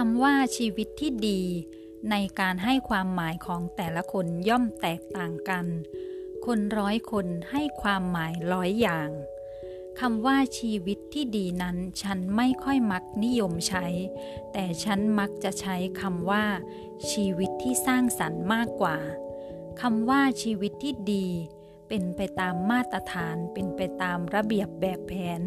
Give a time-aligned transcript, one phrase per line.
[0.00, 1.42] คำว่าชีวิตที่ดี
[2.10, 5.66] ในการให้ความหมายของแต่ละคนย่อมแตกต่างกัน
[6.46, 9.10] คนร้อยคนให้ความหมายร้อยอย่าง
[10.00, 13.86] คำว่าชีวิตที่ดีนั้นฉันไม่ค่อยมักนิยมใช้
[14.52, 16.44] แต่ฉันมักจะใช้คำว่า
[17.10, 18.98] ชีวิตที่สร้างสรรค์มากกว่า
[19.80, 21.26] คำว่าชีวิตที่ดี
[21.88, 25.40] เป็นไปตามมาตรฐาน เป็นไปตามระเบียบแบบแผน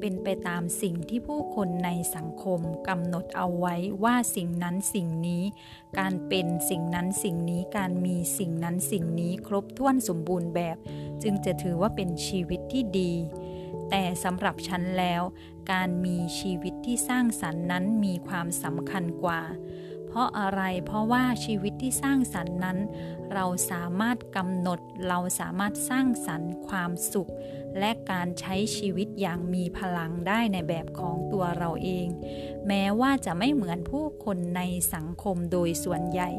[0.00, 5.44] เป็นไปตามสิ่งที่ผู้คนในสังคมกำหนดเอาไว้ว่าสิ่งนั้นสิ่งนี้
[5.98, 10.76] การเป็นสิ่งนั้นสิ่งนี้การมีสิ่งนั้นสิ่งนี้ครบถ้วนสมบูรณ์แบบ
[11.22, 13.12] จึงจะถือว่าเป็นชีวิตที่ดี
[13.90, 15.22] แต่สำหรับฉันแล้ว
[15.72, 19.42] การมีชีวิตที่สร้างสรรค์นั้นมีความสำคัญกว่า
[20.16, 22.78] ราะอะไร เพราะว่าชีวิตที่สร้างสรรค์นั้น
[23.34, 27.30] เราสามารถกำหนด เราสามารถสร้างสรรค์ความสุข
[27.78, 32.06] และการใช้ชีวิตอย่างมีพลังได้ในแบบของตัวเราเอง
[32.66, 34.62] แม้ว่าจะไม่เหมือนผู้คนใน
[34.94, 36.30] สังคมโดยส่วนใหญ่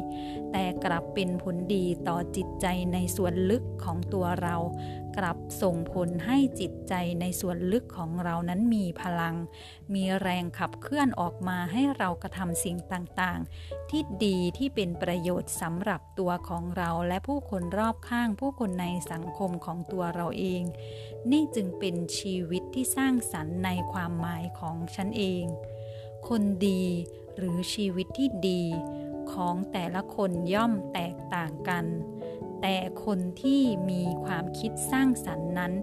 [0.51, 4.55] แต่กลับเป็นผลดีต่อจิตใจในส่วนลึกของตัวเรา
[5.17, 9.35] กลับส่งผลให้จิตใจในส่วนลึกของเรานั้นมีพลัง
[9.93, 20.63] มีแรงขับเคลื่อนออกมาให้เรากระทำสิ่งต่างๆ ที่ดีที่เป็นประโยชน์สำหรับตัวของเราและผู้คนรอบข้างผู้คนในสังคมของตัวเราเอง
[21.31, 25.45] นี่จึงเป็นชีวิตที่สร้างสรรค์ในความหมายของฉันเอง
[26.27, 26.83] คนดี
[27.37, 28.63] หรือชีวิตที่ดี
[29.31, 31.85] ของแต่ละคนย่อมแตกต่างกัน
[32.61, 35.73] แต่คนที่มีความคิดสร้างสรรค์นั้น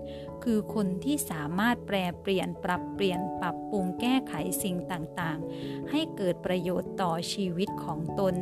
[0.45, 8.35] คือคนที่สามารถแปลเปลี่ยนปรับเปลี่ยนปรับปรุงแก้ไขสิ่งต่างๆ ให้เกิดประโยชน์ต่อชีวิตของตน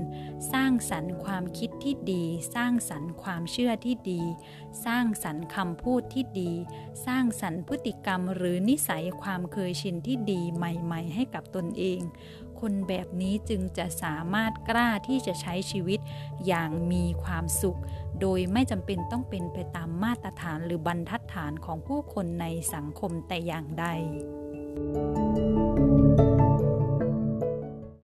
[0.53, 4.23] สร้างสรรค์ความคิดที่ดี สร้างสรรค์ความเชื่อที่ดี
[4.85, 6.53] สร้างสรรค์คำพูดที่ดี
[7.07, 12.01] สร้างสรรค์พฤติกรรมหรือนิสัยความเคยชินที่ดีใหม่ ๆ ให้กับตนเอง
[12.63, 16.01] คนแบบนี้จึงจะสามารถกล้าที่จะใช้ชีวิต
[16.47, 17.81] อย่างมีความสุข
[18.21, 23.87] โดยไม่จำเป็นต้องเป็นไปตามมาตรฐานหรือบรรทัดฐานของผู้คนในสังคมแต่อย่างใด
[24.75, 25.12] thank you